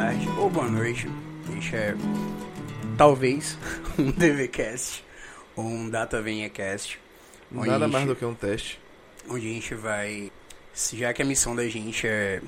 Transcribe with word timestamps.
tarde 0.00 0.26
ou 0.38 0.48
boa 0.48 0.66
noite. 0.66 1.06
Este 1.58 1.76
é 1.76 1.94
talvez 2.96 3.58
um 3.98 4.10
DVCast 4.10 5.04
ou 5.54 5.66
um 5.66 5.90
Data 5.90 6.22
Venha 6.22 6.48
Cast. 6.48 6.98
Nada 7.50 7.86
mais 7.86 8.06
do 8.06 8.16
que 8.16 8.24
um 8.24 8.34
teste. 8.34 8.80
onde 9.28 9.46
a 9.46 9.52
gente 9.52 9.74
vai, 9.74 10.32
já 10.94 11.12
que 11.12 11.20
a 11.20 11.24
missão 11.24 11.54
da 11.54 11.68
gente 11.68 12.06
é 12.06 12.40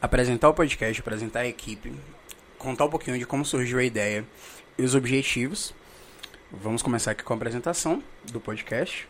apresentar 0.00 0.48
o 0.48 0.54
podcast, 0.54 1.00
apresentar 1.00 1.40
a 1.40 1.46
equipe, 1.48 1.92
contar 2.56 2.84
um 2.84 2.90
pouquinho 2.90 3.18
de 3.18 3.26
como 3.26 3.44
surgiu 3.44 3.80
a 3.80 3.84
ideia 3.84 4.24
e 4.78 4.84
os 4.84 4.94
objetivos. 4.94 5.74
Vamos 6.52 6.82
começar 6.82 7.10
aqui 7.10 7.24
com 7.24 7.32
a 7.32 7.36
apresentação 7.36 8.00
do 8.30 8.40
podcast. 8.40 9.08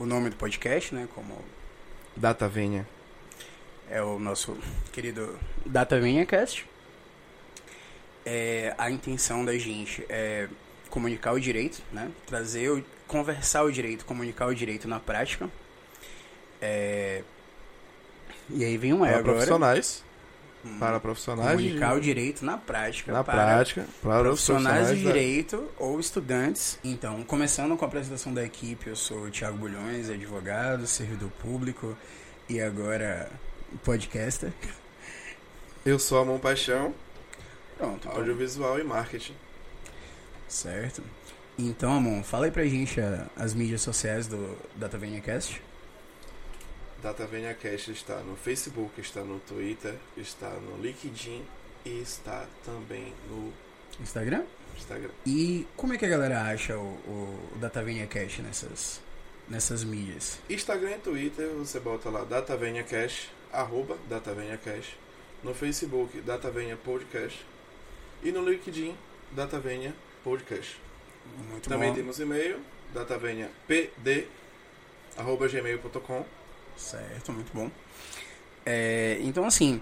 O 0.00 0.04
nome 0.04 0.30
do 0.30 0.36
podcast, 0.36 0.92
né, 0.92 1.06
como 1.14 1.44
Data 2.16 2.48
Venha. 2.48 2.84
é 3.88 4.02
o 4.02 4.18
nosso 4.18 4.58
querido 4.90 5.38
Data 5.64 5.96
Cast. 6.26 6.66
É, 8.30 8.74
a 8.76 8.90
intenção 8.90 9.42
da 9.42 9.56
gente 9.56 10.04
é 10.08 10.48
comunicar 10.90 11.32
o 11.32 11.40
direito, 11.40 11.80
né? 11.90 12.10
Trazer, 12.26 12.68
o, 12.70 12.84
conversar 13.06 13.62
o 13.62 13.72
direito, 13.72 14.04
comunicar 14.04 14.46
o 14.48 14.54
direito 14.54 14.86
na 14.86 15.00
prática. 15.00 15.48
É, 16.60 17.22
e 18.50 18.62
aí 18.64 18.76
vem 18.76 18.92
um 18.92 18.98
Para 18.98 19.08
agora. 19.10 19.24
profissionais. 19.24 20.04
hum, 20.64 20.78
Para 20.78 21.00
profissionais. 21.00 21.56
de- 21.58 21.64
comunicar 21.68 21.96
o 21.96 22.00
direito 22.00 22.44
na 22.44 22.58
prática. 22.58 23.12
na 23.12 23.24
para 23.24 23.34
prática. 23.44 23.86
Para 24.02 24.20
profissionais 24.24 24.88
de 24.88 25.04
da- 25.04 25.10
direito 25.12 25.66
ou 25.78 25.98
estudantes. 25.98 26.78
Então, 26.84 27.22
começando 27.22 27.76
com 27.78 27.84
a 27.84 27.88
apresentação 27.88 28.34
da 28.34 28.44
equipe, 28.44 28.88
eu 28.88 28.96
sou 28.96 29.24
o 29.24 29.30
Thiago 29.30 29.56
Bulhões, 29.56 30.10
advogado, 30.10 30.86
servidor 30.86 31.30
público 31.40 31.96
e 32.48 32.60
agora 32.60 33.30
podcaster. 33.84 34.52
Eu 35.86 35.98
sou 35.98 36.18
Amon 36.18 36.38
Paixão, 36.38 36.92
Pronto, 37.78 38.08
então, 38.08 38.18
audiovisual 38.18 38.78
e 38.78 38.84
marketing. 38.84 39.34
certo. 40.48 41.02
Então, 41.56 41.92
Amon, 41.92 42.22
fala 42.22 42.46
aí 42.46 42.52
pra 42.52 42.64
gente 42.64 43.00
as 43.36 43.54
mídias 43.54 43.80
sociais 43.80 44.26
do 44.26 44.56
Data 44.76 44.98
Cast. 45.24 45.60
Data 47.02 47.26
Venha 47.26 47.54
Cast 47.54 47.90
está 47.90 48.16
no 48.18 48.36
Facebook, 48.36 49.00
está 49.00 49.22
no 49.22 49.40
Twitter, 49.40 49.94
está 50.16 50.50
no 50.50 50.80
LinkedIn 50.80 51.44
e 51.84 52.00
está 52.00 52.46
também 52.64 53.12
no 53.28 53.52
Instagram. 54.00 54.44
Instagram. 54.76 55.10
E 55.26 55.66
como 55.76 55.94
é 55.94 55.98
que 55.98 56.04
a 56.04 56.08
galera 56.08 56.42
acha 56.42 56.76
o, 56.76 56.80
o, 56.80 57.52
o 57.54 57.58
Data 57.58 57.82
Cast 58.08 58.42
nessas, 58.42 59.00
nessas 59.48 59.82
mídias? 59.84 60.38
Instagram 60.48 60.96
e 60.96 60.98
Twitter, 60.98 61.48
você 61.54 61.80
bota 61.80 62.08
lá 62.08 62.24
Data 62.24 62.56
Venha 62.56 62.84
Cash, 62.84 63.30
arroba 63.52 63.96
Data 64.08 64.32
Venha 64.32 64.56
Cash. 64.56 64.96
No 65.42 65.54
Facebook, 65.54 66.20
Data 66.20 66.50
Venha 66.50 66.76
Podcast. 66.76 67.44
E 68.22 68.32
no 68.32 68.48
LinkedIn, 68.48 68.94
Data 69.32 69.58
Venha 69.60 69.94
Podcast. 70.24 70.76
Muito 71.50 71.68
Também 71.68 71.90
bom. 71.90 71.96
temos 71.96 72.18
e-mail, 72.18 72.58
datavenhapd, 72.92 74.26
arroba 75.16 75.46
gmail.com. 75.48 76.24
Certo, 76.76 77.32
muito 77.32 77.50
bom. 77.52 77.70
É, 78.64 79.18
então, 79.20 79.44
assim, 79.44 79.80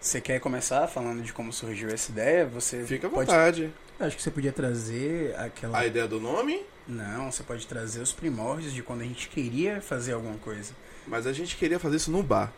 você 0.00 0.20
quer 0.20 0.40
começar 0.40 0.86
falando 0.88 1.22
de 1.22 1.32
como 1.32 1.52
surgiu 1.52 1.88
essa 1.90 2.10
ideia? 2.10 2.46
Você 2.46 2.84
Fica 2.84 3.06
à 3.06 3.10
pode- 3.10 3.26
vontade. 3.30 3.72
Acho 3.98 4.16
que 4.16 4.22
você 4.22 4.30
podia 4.30 4.52
trazer 4.52 5.34
aquela. 5.38 5.78
A 5.78 5.86
ideia 5.86 6.06
do 6.06 6.20
nome, 6.20 6.62
Não, 6.86 7.32
você 7.32 7.42
pode 7.42 7.66
trazer 7.66 8.00
os 8.00 8.12
primórdios 8.12 8.72
de 8.72 8.82
quando 8.82 9.00
a 9.00 9.04
gente 9.04 9.28
queria 9.28 9.80
fazer 9.80 10.12
alguma 10.12 10.36
coisa. 10.38 10.72
mas 11.06 11.26
a 11.26 11.32
gente 11.32 11.56
queria 11.56 11.78
fazer 11.78 11.96
isso 11.96 12.10
no 12.10 12.22
bar. 12.22 12.52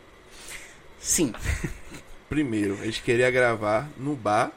Sim, 0.99 1.33
Primeiro, 2.27 2.73
a 2.81 2.85
gente 2.85 3.01
queria 3.01 3.31
gravar 3.31 3.89
no 3.97 4.15
bar, 4.15 4.51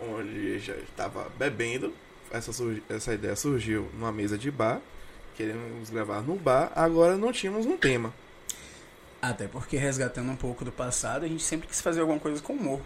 onde 0.00 0.58
já 0.58 0.74
estava 0.76 1.30
bebendo. 1.38 1.92
Essa, 2.30 2.50
essa 2.88 3.14
ideia 3.14 3.36
surgiu 3.36 3.88
numa 3.94 4.10
mesa 4.12 4.36
de 4.36 4.50
bar. 4.50 4.80
Queríamos 5.36 5.90
gravar 5.90 6.22
no 6.22 6.36
bar, 6.36 6.72
agora 6.74 7.16
não 7.16 7.32
tínhamos 7.32 7.66
um 7.66 7.76
tema. 7.76 8.14
até 9.20 9.48
porque 9.48 9.76
resgatando 9.76 10.30
um 10.30 10.36
pouco 10.36 10.64
do 10.64 10.70
passado, 10.72 11.24
a 11.24 11.28
gente 11.28 11.42
sempre 11.42 11.66
quis 11.66 11.80
fazer 11.80 12.00
alguma 12.00 12.20
coisa 12.20 12.42
com 12.42 12.52
humor. 12.52 12.80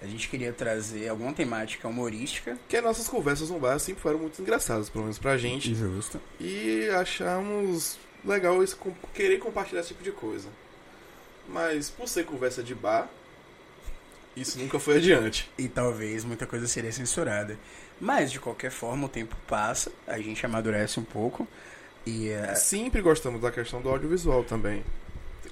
A 0.00 0.06
gente 0.06 0.28
queria 0.28 0.52
trazer 0.52 1.08
alguma 1.08 1.32
temática 1.32 1.86
humorística. 1.86 2.56
Porque 2.56 2.80
nossas 2.80 3.08
conversas 3.08 3.50
no 3.50 3.58
bar 3.58 3.78
sempre 3.78 4.02
foram 4.02 4.18
muito 4.18 4.42
engraçadas, 4.42 4.90
pelo 4.90 5.04
menos 5.04 5.18
pra 5.18 5.36
gente. 5.38 5.74
Justo. 5.74 6.20
E 6.40 6.88
achamos 6.90 7.98
legal 8.24 8.62
isso, 8.62 8.76
querer 9.14 9.38
compartilhar 9.38 9.80
esse 9.80 9.90
tipo 9.90 10.02
de 10.02 10.10
coisa. 10.12 10.48
Mas 11.48 11.88
por 11.88 12.08
ser 12.08 12.24
conversa 12.24 12.62
de 12.62 12.74
bar, 12.74 13.08
isso 14.36 14.58
nunca 14.58 14.78
foi 14.78 14.96
adiante. 14.96 15.50
E 15.58 15.68
talvez 15.68 16.24
muita 16.24 16.46
coisa 16.46 16.66
seria 16.66 16.92
censurada. 16.92 17.58
Mas, 18.00 18.32
de 18.32 18.40
qualquer 18.40 18.70
forma, 18.70 19.06
o 19.06 19.08
tempo 19.08 19.36
passa, 19.46 19.92
a 20.06 20.18
gente 20.18 20.44
amadurece 20.44 20.98
um 20.98 21.04
pouco. 21.04 21.46
E 22.06 22.30
é, 22.30 22.54
Sempre 22.54 23.00
gostamos 23.00 23.40
da 23.40 23.50
questão 23.50 23.80
do 23.80 23.88
audiovisual 23.88 24.42
também. 24.42 24.82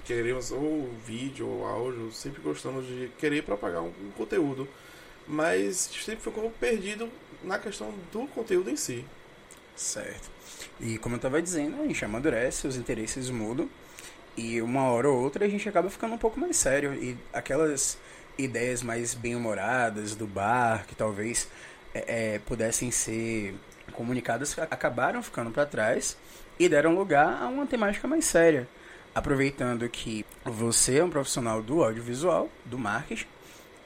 Queremos 0.03 0.51
ou 0.51 0.89
vídeo 1.05 1.47
ou 1.47 1.65
áudio, 1.65 2.11
sempre 2.11 2.41
gostamos 2.41 2.85
de 2.85 3.09
querer 3.19 3.43
propagar 3.43 3.81
um, 3.81 3.87
um 4.03 4.11
conteúdo. 4.17 4.67
Mas 5.27 5.89
sempre 6.03 6.21
ficou 6.21 6.49
perdido 6.59 7.07
na 7.43 7.59
questão 7.59 7.93
do 8.11 8.27
conteúdo 8.27 8.69
em 8.69 8.75
si. 8.75 9.05
Certo. 9.75 10.29
E 10.79 10.97
como 10.97 11.15
eu 11.15 11.19
tava 11.19 11.41
dizendo, 11.41 11.81
a 11.81 11.85
gente 11.85 12.03
amadurece, 12.03 12.67
os 12.67 12.75
interesses 12.75 13.29
mudam. 13.29 13.69
E 14.35 14.61
uma 14.61 14.83
hora 14.83 15.09
ou 15.09 15.21
outra 15.21 15.45
a 15.45 15.47
gente 15.47 15.67
acaba 15.69 15.89
ficando 15.89 16.15
um 16.15 16.17
pouco 16.17 16.39
mais 16.39 16.57
sério. 16.57 16.93
E 16.95 17.17
aquelas 17.31 17.97
ideias 18.43 18.81
mais 18.81 19.13
bem-humoradas 19.13 20.15
do 20.15 20.27
bar, 20.27 20.85
que 20.87 20.95
talvez 20.95 21.47
é, 21.93 22.35
é, 22.35 22.39
pudessem 22.39 22.91
ser 22.91 23.55
comunicadas, 23.91 24.57
acabaram 24.57 25.21
ficando 25.21 25.51
para 25.51 25.65
trás 25.65 26.17
e 26.59 26.69
deram 26.69 26.95
lugar 26.95 27.41
a 27.41 27.47
uma 27.47 27.65
temática 27.65 28.07
mais 28.07 28.25
séria. 28.25 28.67
Aproveitando 29.13 29.87
que 29.89 30.25
você 30.45 30.99
é 30.99 31.03
um 31.03 31.09
profissional 31.09 31.61
do 31.61 31.83
audiovisual, 31.83 32.49
do 32.65 32.77
marketing, 32.77 33.27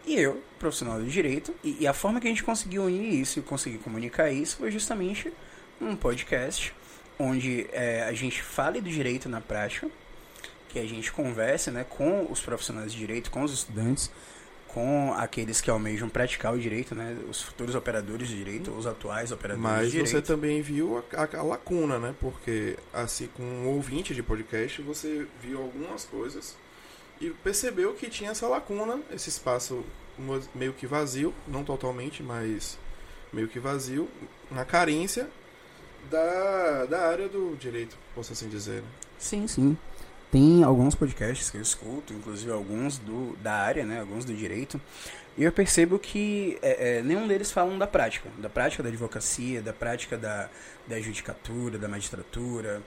e 0.05 0.19
eu, 0.19 0.43
profissional 0.59 0.99
do 0.99 1.05
direito, 1.05 1.53
e, 1.63 1.77
e 1.79 1.87
a 1.87 1.93
forma 1.93 2.19
que 2.21 2.27
a 2.27 2.29
gente 2.29 2.43
conseguiu 2.43 2.83
unir 2.83 3.21
isso 3.21 3.39
e 3.39 3.41
conseguir 3.41 3.79
comunicar 3.79 4.29
isso 4.29 4.57
foi 4.57 4.69
justamente 4.69 5.33
um 5.81 5.95
podcast 5.95 6.73
onde 7.17 7.67
é, 7.71 8.03
a 8.03 8.13
gente 8.13 8.41
fale 8.43 8.81
do 8.81 8.89
direito 8.89 9.27
na 9.27 9.41
prática, 9.41 9.89
que 10.69 10.79
a 10.79 10.85
gente 10.85 11.11
converse 11.11 11.71
né, 11.71 11.85
com 11.87 12.27
os 12.29 12.39
profissionais 12.39 12.91
de 12.91 12.99
direito, 12.99 13.31
com 13.31 13.41
os 13.41 13.53
estudantes, 13.53 14.11
com 14.75 15.13
aqueles 15.13 15.61
que 15.61 15.69
almejam 15.71 16.09
praticar 16.09 16.53
o 16.53 16.59
direito, 16.59 16.93
né, 16.93 17.17
os 17.29 17.41
futuros 17.41 17.73
operadores 17.75 18.27
de 18.27 18.35
direito, 18.35 18.71
os 18.71 18.85
atuais 18.85 19.31
operadores 19.31 19.63
Mas 19.63 19.91
de 19.91 19.99
você 19.99 20.05
direito. 20.07 20.27
também 20.27 20.61
viu 20.61 20.97
a, 21.13 21.23
a- 21.23 21.39
a 21.39 21.43
lacuna, 21.43 21.97
né? 21.97 22.13
Porque, 22.19 22.77
assim, 22.93 23.27
com 23.35 23.41
um 23.41 23.67
ouvinte 23.69 24.13
de 24.13 24.21
podcast, 24.21 24.81
você 24.81 25.25
viu 25.41 25.61
algumas 25.61 26.03
coisas 26.03 26.57
e 27.21 27.29
percebeu 27.29 27.93
que 27.93 28.09
tinha 28.09 28.31
essa 28.31 28.47
lacuna, 28.49 28.99
esse 29.13 29.29
espaço 29.29 29.81
meio 30.53 30.73
que 30.73 30.85
vazio, 30.85 31.33
não 31.47 31.63
totalmente, 31.63 32.21
mas 32.21 32.77
meio 33.31 33.47
que 33.47 33.59
vazio, 33.59 34.09
na 34.51 34.65
carência 34.65 35.29
da, 36.11 36.85
da 36.85 37.07
área 37.07 37.27
do 37.29 37.55
direito, 37.57 37.97
posso 38.13 38.33
assim 38.33 38.49
dizer. 38.49 38.81
né? 38.81 38.87
Sim, 39.17 39.47
sim. 39.47 39.77
Tem 40.35 40.65
alguns 40.65 40.93
podcasts 40.95 41.49
que 41.49 41.55
eu 41.55 41.61
escuto, 41.61 42.13
inclusive 42.13 42.51
alguns 42.51 42.97
do, 42.97 43.37
da 43.37 43.53
área, 43.53 43.85
né, 43.85 44.01
alguns 44.01 44.25
do 44.25 44.33
direito, 44.33 44.81
e 45.37 45.45
eu 45.45 45.49
percebo 45.49 45.97
que 45.97 46.59
é, 46.61 46.97
é, 46.97 47.01
nenhum 47.01 47.25
deles 47.25 47.53
falam 47.53 47.77
da 47.77 47.87
prática, 47.87 48.27
da 48.37 48.49
prática 48.49 48.83
da 48.83 48.89
advocacia, 48.89 49.61
da 49.61 49.71
prática 49.71 50.17
da, 50.17 50.49
da 50.85 50.99
judicatura, 50.99 51.77
da 51.77 51.87
magistratura, 51.87 52.83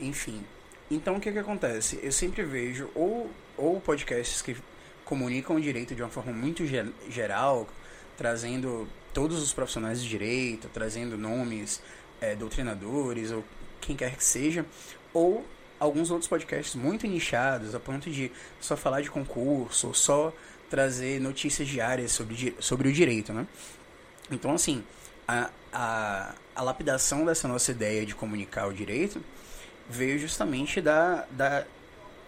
enfim. 0.00 0.42
Então 0.90 1.16
o 1.16 1.20
que, 1.20 1.30
que 1.30 1.38
acontece? 1.38 2.00
Eu 2.02 2.10
sempre 2.10 2.42
vejo 2.42 2.88
ou, 2.94 3.30
ou 3.54 3.78
podcasts 3.82 4.40
que 4.40 4.56
comunicam 5.04 5.56
o 5.56 5.60
direito 5.60 5.94
de 5.94 6.00
uma 6.00 6.08
forma 6.08 6.32
muito 6.32 6.64
ge- 6.64 6.90
geral, 7.10 7.68
trazendo 8.16 8.88
todos 9.12 9.42
os 9.42 9.52
profissionais 9.52 10.02
de 10.02 10.08
direito, 10.08 10.70
trazendo 10.72 11.18
nomes, 11.18 11.82
é, 12.18 12.34
doutrinadores 12.34 13.30
ou 13.30 13.44
quem 13.78 13.94
quer 13.94 14.16
que 14.16 14.24
seja, 14.24 14.64
ou 15.12 15.44
alguns 15.78 16.10
outros 16.10 16.28
podcasts 16.28 16.74
muito 16.74 17.06
nichados, 17.06 17.74
a 17.74 17.80
ponto 17.80 18.10
de 18.10 18.30
só 18.60 18.76
falar 18.76 19.00
de 19.00 19.10
concurso, 19.10 19.88
ou 19.88 19.94
só 19.94 20.32
trazer 20.68 21.20
notícias 21.20 21.66
diárias 21.66 22.12
sobre, 22.12 22.54
sobre 22.58 22.88
o 22.88 22.92
direito, 22.92 23.32
né? 23.32 23.46
Então, 24.30 24.52
assim, 24.52 24.84
a, 25.26 25.50
a, 25.72 26.34
a 26.54 26.62
lapidação 26.62 27.24
dessa 27.24 27.48
nossa 27.48 27.70
ideia 27.70 28.04
de 28.04 28.14
comunicar 28.14 28.66
o 28.66 28.72
direito 28.72 29.22
veio 29.88 30.18
justamente 30.18 30.80
da, 30.80 31.24
da 31.30 31.64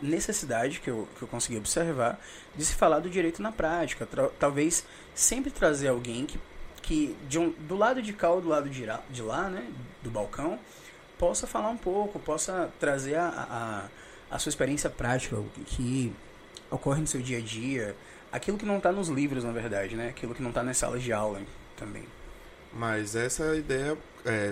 necessidade 0.01 0.81
que 0.81 0.89
eu, 0.89 1.07
que 1.17 1.23
eu 1.23 1.29
consegui 1.29 1.59
observar 1.59 2.19
de 2.57 2.65
se 2.65 2.75
falar 2.75 3.01
do 3.01 3.11
direito 3.11 3.43
na 3.43 3.53
prática. 3.53 4.07
Tra- 4.07 4.31
talvez 4.39 4.85
sempre 5.15 5.51
trazer 5.51 5.89
alguém 5.89 6.25
que, 6.25 6.41
que 6.81 7.15
de 7.29 7.39
um, 7.39 7.51
do 7.51 7.77
lado 7.77 8.01
de 8.01 8.15
cá 8.15 8.31
ou 8.31 8.41
do 8.41 8.49
lado 8.49 8.71
de, 8.71 8.87
de 9.11 9.23
lá, 9.23 9.51
né, 9.51 9.67
do 10.03 10.11
balcão, 10.11 10.59
possa 11.21 11.47
falar 11.47 11.69
um 11.69 11.77
pouco, 11.77 12.19
possa 12.19 12.73
trazer 12.81 13.17
a, 13.17 13.29
a, 14.31 14.35
a 14.35 14.39
sua 14.39 14.49
experiência 14.49 14.89
prática, 14.89 15.37
o 15.37 15.45
que 15.67 16.11
ocorre 16.71 17.03
no 17.03 17.07
seu 17.07 17.21
dia 17.21 17.37
a 17.37 17.43
dia, 17.43 17.95
aquilo 18.33 18.57
que 18.57 18.65
não 18.65 18.79
está 18.79 18.91
nos 18.91 19.09
livros, 19.09 19.45
na 19.45 19.53
verdade, 19.53 19.95
né? 19.95 20.09
Aquilo 20.09 20.35
que 20.35 20.43
não 20.43 20.49
está 20.49 20.63
nas 20.63 20.79
salas 20.79 21.03
de 21.03 21.13
aula 21.13 21.43
também. 21.77 22.05
Mas 22.73 23.15
essa 23.15 23.55
ideia 23.55 23.99
é, 24.25 24.51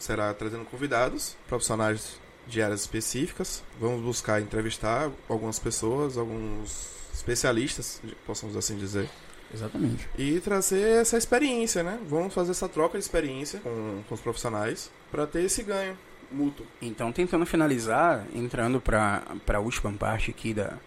será 0.00 0.34
trazendo 0.34 0.64
convidados, 0.64 1.36
profissionais 1.46 2.18
de 2.44 2.60
áreas 2.60 2.80
específicas. 2.80 3.62
Vamos 3.78 4.02
buscar 4.02 4.40
entrevistar 4.40 5.12
algumas 5.28 5.60
pessoas, 5.60 6.18
alguns 6.18 6.88
especialistas, 7.14 8.02
possamos 8.26 8.56
assim 8.56 8.76
dizer. 8.76 9.08
Exatamente. 9.52 10.08
E 10.16 10.40
trazer 10.40 11.00
essa 11.00 11.16
experiência, 11.16 11.82
né? 11.82 11.98
Vamos 12.08 12.32
fazer 12.32 12.52
essa 12.52 12.68
troca 12.68 12.98
de 12.98 13.04
experiência 13.04 13.60
com, 13.60 14.02
com 14.08 14.14
os 14.14 14.20
profissionais 14.20 14.90
para 15.10 15.26
ter 15.26 15.42
esse 15.42 15.62
ganho 15.62 15.96
mútuo. 16.30 16.64
Então, 16.80 17.12
tentando 17.12 17.44
finalizar, 17.44 18.24
entrando 18.34 18.80
para 18.80 19.24
a 19.48 19.58
última 19.58 19.92
parte 19.92 20.30
aqui 20.30 20.54
da, 20.54 20.78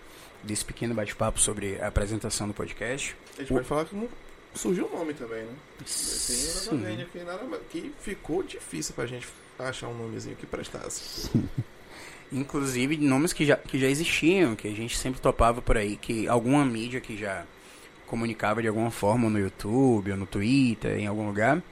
desse 0.41 0.63
pequeno 0.63 0.93
bate-papo 0.93 1.39
sobre 1.39 1.79
a 1.81 1.87
apresentação 1.87 2.47
do 2.47 2.53
podcast. 2.53 3.15
A 3.37 3.41
gente 3.41 3.51
o... 3.51 3.55
pode 3.55 3.67
falar 3.67 3.85
como 3.85 4.09
surgiu 4.53 4.87
o 4.87 4.97
nome 4.97 5.13
também, 5.13 5.43
né? 5.43 5.53
Tem 6.69 7.01
aqui, 7.01 7.19
nada 7.23 7.43
mais, 7.43 7.61
que 7.69 7.91
ficou 7.99 8.43
difícil 8.43 8.93
pra 8.93 9.05
gente 9.05 9.27
achar 9.57 9.87
um 9.87 9.97
nomezinho 9.97 10.35
que 10.35 10.45
prestasse. 10.45 11.29
Inclusive 12.31 12.97
nomes 12.97 13.31
que 13.31 13.45
já, 13.45 13.55
que 13.55 13.77
já 13.79 13.87
existiam, 13.87 14.55
que 14.55 14.67
a 14.67 14.71
gente 14.71 14.97
sempre 14.97 15.21
topava 15.21 15.61
por 15.61 15.77
aí, 15.77 15.95
que 15.95 16.27
alguma 16.27 16.65
mídia 16.65 16.99
que 16.99 17.15
já 17.15 17.45
comunicava 18.13 18.61
de 18.61 18.67
alguma 18.67 18.91
forma 18.91 19.27
no 19.27 19.39
YouTube 19.39 20.11
ou 20.11 20.17
no 20.17 20.27
Twitter, 20.27 20.99
em 20.99 21.07
algum 21.07 21.25
lugar. 21.25 21.63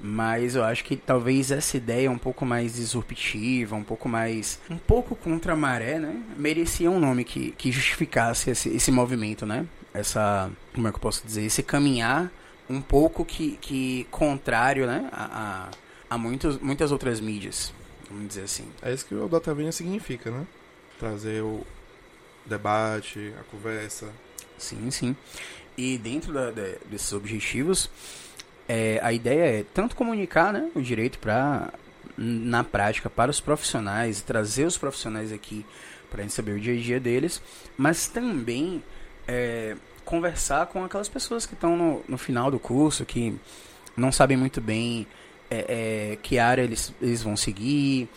Mas 0.00 0.54
eu 0.54 0.62
acho 0.62 0.84
que 0.84 0.94
talvez 0.94 1.50
essa 1.50 1.76
ideia 1.76 2.08
um 2.08 2.18
pouco 2.18 2.46
mais 2.46 2.74
disruptiva, 2.74 3.74
um 3.74 3.82
pouco 3.82 4.08
mais. 4.08 4.60
um 4.70 4.76
pouco 4.76 5.16
contra 5.16 5.54
a 5.54 5.56
maré, 5.56 5.98
né? 5.98 6.22
Merecia 6.36 6.88
um 6.88 7.00
nome 7.00 7.24
que, 7.24 7.50
que 7.52 7.72
justificasse 7.72 8.50
esse, 8.50 8.68
esse 8.68 8.92
movimento, 8.92 9.44
né? 9.44 9.66
Essa. 9.92 10.48
como 10.72 10.86
é 10.86 10.92
que 10.92 10.96
eu 10.96 11.00
posso 11.00 11.26
dizer? 11.26 11.42
Esse 11.42 11.62
caminhar 11.62 12.30
um 12.70 12.80
pouco 12.80 13.24
que, 13.24 13.58
que 13.60 14.06
contrário, 14.12 14.86
né? 14.86 15.08
A, 15.10 15.70
a, 16.10 16.14
a 16.14 16.18
muitos, 16.18 16.58
muitas 16.60 16.92
outras 16.92 17.18
mídias, 17.18 17.72
vamos 18.08 18.28
dizer 18.28 18.42
assim. 18.42 18.68
É 18.80 18.92
isso 18.92 19.04
que 19.06 19.14
o 19.14 19.28
Data 19.28 19.52
Vinha 19.52 19.72
significa, 19.72 20.30
né? 20.30 20.46
Trazer 21.00 21.42
o 21.42 21.66
debate, 22.46 23.34
a 23.40 23.42
conversa. 23.50 24.12
Sim, 24.58 24.90
sim. 24.90 25.16
E 25.76 25.98
dentro 25.98 26.32
da, 26.32 26.50
desses 26.50 27.12
objetivos, 27.12 27.90
é, 28.68 29.00
a 29.02 29.12
ideia 29.12 29.60
é 29.60 29.64
tanto 29.74 29.96
comunicar 29.96 30.52
né, 30.52 30.70
o 30.74 30.80
direito 30.80 31.18
para 31.18 31.72
na 32.16 32.62
prática 32.62 33.10
para 33.10 33.28
os 33.28 33.40
profissionais, 33.40 34.20
trazer 34.20 34.64
os 34.66 34.78
profissionais 34.78 35.32
aqui 35.32 35.66
para 36.08 36.20
a 36.20 36.22
gente 36.22 36.32
saber 36.32 36.52
o 36.52 36.60
dia 36.60 36.74
a 36.74 36.76
dia 36.76 37.00
deles, 37.00 37.42
mas 37.76 38.06
também 38.06 38.82
é, 39.26 39.74
conversar 40.04 40.66
com 40.66 40.84
aquelas 40.84 41.08
pessoas 41.08 41.44
que 41.44 41.54
estão 41.54 41.76
no, 41.76 42.04
no 42.06 42.16
final 42.16 42.52
do 42.52 42.58
curso, 42.58 43.04
que 43.04 43.34
não 43.96 44.12
sabem 44.12 44.36
muito 44.36 44.60
bem 44.60 45.08
é, 45.50 46.12
é, 46.12 46.18
que 46.22 46.38
área 46.38 46.62
eles, 46.62 46.94
eles 47.02 47.20
vão 47.20 47.36
seguir, 47.36 48.08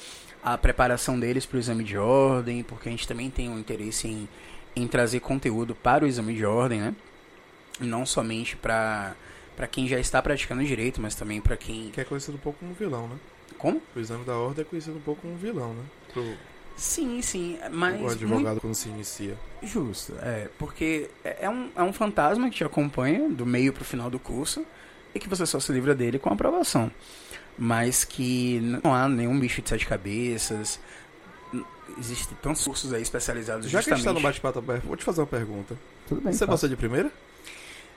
a 0.43 0.57
preparação 0.57 1.19
deles 1.19 1.45
para 1.45 1.57
o 1.57 1.59
exame 1.59 1.83
de 1.83 1.97
ordem, 1.97 2.63
porque 2.63 2.87
a 2.87 2.91
gente 2.91 3.07
também 3.07 3.29
tem 3.29 3.49
um 3.49 3.57
interesse 3.57 4.07
em, 4.07 4.29
em 4.77 4.87
trazer 4.87 5.19
conteúdo 5.19 5.75
para 5.75 6.05
o 6.05 6.07
exame 6.07 6.33
de 6.33 6.45
ordem, 6.45 6.79
né? 6.79 6.95
não 7.79 8.05
somente 8.05 8.55
para 8.55 9.15
para 9.55 9.65
quem 9.67 9.87
já 9.87 9.99
está 9.99 10.21
praticando 10.21 10.63
direito, 10.63 11.01
mas 11.01 11.15
também 11.15 11.41
para 11.41 11.57
quem 11.57 11.89
que 11.89 11.99
é 11.99 12.03
conhecido 12.03 12.35
um 12.35 12.39
pouco 12.39 12.59
como 12.59 12.75
vilão, 12.75 13.07
né? 13.07 13.15
Como? 13.57 13.81
O 13.95 13.99
exame 13.99 14.23
da 14.23 14.37
ordem 14.37 14.61
é 14.61 14.65
conhecido 14.65 14.97
um 14.97 15.01
pouco 15.01 15.21
como 15.21 15.35
vilão, 15.35 15.73
né? 15.73 15.83
Pro... 16.13 16.23
Sim, 16.75 17.23
sim, 17.23 17.57
mas 17.71 17.99
o 17.99 18.07
advogado 18.07 18.43
muito... 18.43 18.61
quando 18.61 18.75
se 18.75 18.87
inicia. 18.87 19.35
Justo, 19.63 20.13
é, 20.21 20.47
porque 20.59 21.09
é, 21.23 21.45
é 21.45 21.49
um, 21.49 21.71
é 21.75 21.81
um 21.81 21.91
fantasma 21.91 22.47
que 22.51 22.57
te 22.57 22.63
acompanha 22.63 23.27
do 23.29 23.47
meio 23.47 23.73
para 23.73 23.81
o 23.81 23.85
final 23.85 24.11
do 24.11 24.19
curso 24.19 24.63
e 25.15 25.19
que 25.19 25.27
você 25.27 25.43
só 25.43 25.59
se 25.59 25.71
livra 25.71 25.95
dele 25.95 26.19
com 26.19 26.29
aprovação. 26.29 26.91
Mas 27.57 28.03
que 28.03 28.59
não 28.61 28.93
há 28.93 29.09
nenhum 29.09 29.39
bicho 29.39 29.63
de 29.63 29.69
sete 29.69 29.87
cabeças. 29.87 30.79
Existem 31.97 32.37
tantos 32.41 32.63
cursos 32.63 32.93
aí 32.93 33.01
especializados 33.01 33.65
Já 33.69 33.79
justamente... 33.79 33.85
que 33.85 33.93
a 33.93 33.95
gente 33.97 34.05
tá 34.05 34.13
no 34.13 34.21
bate-papo 34.21 34.59
aberto, 34.59 34.83
vou 34.85 34.95
te 34.95 35.03
fazer 35.03 35.21
uma 35.21 35.27
pergunta. 35.27 35.75
Tudo 36.07 36.21
bem. 36.21 36.33
Você 36.33 36.45
passou 36.45 36.67
de 36.67 36.75
primeira? 36.75 37.11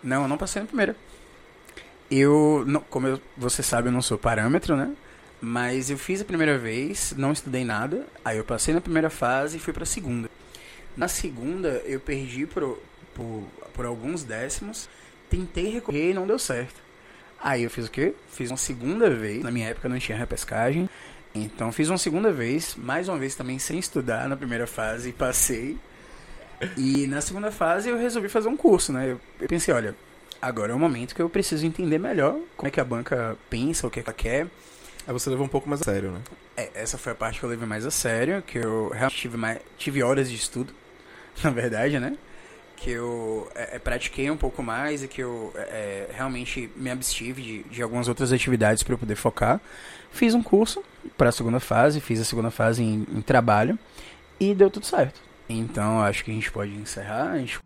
Não, 0.03 0.23
eu 0.23 0.29
não 0.29 0.39
passei 0.39 0.63
na 0.63 0.69
primeira. 0.69 0.97
Eu, 2.11 2.65
não, 2.67 2.81
como 2.81 3.07
eu, 3.07 3.21
você 3.37 3.63
sabe, 3.63 3.89
eu 3.89 3.93
não 3.93 4.03
sou 4.03 4.17
parâmetro, 4.17 4.77
né? 4.77 4.95
Mas 5.41 5.91
eu 5.91 5.97
fiz 5.97 6.21
a 6.21 6.25
primeira 6.25 6.59
vez, 6.59 7.15
não 7.17 7.33
estudei 7.33 7.65
nada. 7.65 8.07
Aí 8.25 8.37
eu 8.37 8.45
passei 8.45 8.75
na 8.75 8.81
primeira 8.81 9.09
fase 9.09 9.57
e 9.57 9.61
fui 9.61 9.73
pra 9.73 9.87
segunda. 9.87 10.29
Na 10.97 11.09
segunda, 11.09 11.83
eu 11.87 12.01
perdi 12.01 12.47
por, 12.47 12.79
por, 13.15 13.45
por 13.73 13.87
alguns 13.87 14.23
décimos. 14.23 14.89
Tentei 15.29 15.71
recorrer 15.71 16.11
e 16.11 16.15
não 16.15 16.27
deu 16.27 16.39
certo. 16.39 16.81
Aí 17.43 17.63
eu 17.63 17.71
fiz 17.71 17.87
o 17.87 17.91
quê? 17.91 18.15
Fiz 18.33 18.51
uma 18.51 18.57
segunda 18.57 19.09
vez. 19.09 19.43
Na 19.43 19.51
minha 19.51 19.69
época 19.69 19.89
não 19.89 19.99
tinha 19.99 20.19
repescagem. 20.19 20.91
Então 21.35 21.71
fiz 21.71 21.89
uma 21.89 21.99
segunda 21.99 22.33
vez, 22.33 22.75
mais 22.77 23.09
uma 23.09 23.17
vez 23.17 23.35
também 23.35 23.59
sem 23.59 23.79
estudar 23.79 24.29
na 24.29 24.37
primeira 24.37 24.67
fase 24.67 25.11
e 25.11 25.13
passei. 25.13 25.79
E 26.77 27.07
na 27.07 27.21
segunda 27.21 27.51
fase 27.51 27.89
eu 27.89 27.97
resolvi 27.97 28.29
fazer 28.29 28.49
um 28.49 28.57
curso, 28.57 28.93
né? 28.93 29.17
Eu 29.41 29.49
pensei, 29.49 29.73
olha, 29.73 29.95
agora 30.43 30.73
é 30.73 30.75
o 30.75 30.79
momento 30.79 31.15
que 31.15 31.23
eu 31.23 31.31
preciso 31.31 31.65
entender 31.65 31.99
melhor 31.99 32.37
como 32.57 32.69
é 32.69 32.71
que 32.71 32.81
a 32.81 32.85
banca 32.85 33.37
pensa, 33.49 33.87
o 33.87 33.91
que 33.91 34.01
ela 34.01 34.13
quer. 34.13 34.47
Aí 35.07 35.13
você 35.13 35.31
levou 35.31 35.47
um 35.47 35.49
pouco 35.49 35.69
mais 35.69 35.81
a 35.81 35.85
sério, 35.85 36.11
né? 36.11 36.21
É, 36.57 36.71
essa 36.75 36.99
foi 36.99 37.13
a 37.13 37.15
parte 37.15 37.39
que 37.39 37.45
eu 37.45 37.51
levei 37.51 37.67
mais 37.67 37.87
a 37.87 37.91
sério, 37.91 38.43
que 38.43 38.59
eu 38.59 38.91
realmente 38.91 39.17
tive, 39.17 39.37
mais, 39.37 39.59
tive 39.79 40.03
horas 40.03 40.29
de 40.29 40.37
estudo, 40.37 40.75
na 41.43 41.51
verdade, 41.51 41.99
né? 41.99 42.17
Que 42.77 42.91
eu 42.91 43.51
é, 43.55 43.77
é, 43.77 43.79
pratiquei 43.79 44.31
um 44.31 44.37
pouco 44.37 44.63
mais 44.63 45.03
e 45.03 45.09
que 45.09 45.23
eu 45.23 45.53
é, 45.55 46.09
é 46.11 46.11
realmente 46.13 46.71
me 46.77 46.91
abstive 46.91 47.41
de, 47.41 47.63
de 47.65 47.83
algumas 47.83 48.09
outras 48.09 48.33
atividades 48.33 48.83
para 48.83 48.95
eu 48.95 48.99
poder 48.99 49.17
focar. 49.17 49.61
Fiz 50.11 50.35
um 50.35 50.43
curso 50.43 50.83
para 51.17 51.29
a 51.29 51.33
segunda 51.33 51.61
fase, 51.61 52.01
fiz 52.01 52.21
a 52.21 52.25
segunda 52.25 52.51
fase 52.51 52.83
em, 52.83 53.07
em 53.13 53.21
trabalho 53.21 53.79
e 54.39 54.55
deu 54.55 54.71
tudo 54.71 54.87
certo. 54.87 55.21
Então 55.49 56.01
acho 56.01 56.25
que 56.25 56.31
a 56.31 56.35
gente 56.35 56.51
pode 56.51 56.73
encerrar. 56.73 57.33
A 57.33 57.39
gente 57.39 57.59